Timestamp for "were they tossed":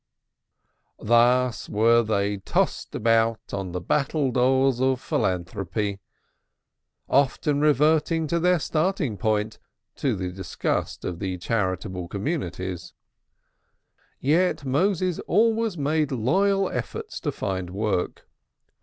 1.69-2.95